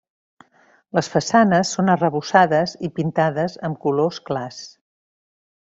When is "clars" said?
4.31-4.63